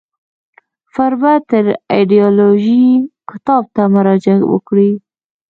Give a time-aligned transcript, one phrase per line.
[0.93, 2.83] فربه تر از ایدیالوژی
[3.29, 4.91] کتاب ته مراجعه وکړئ.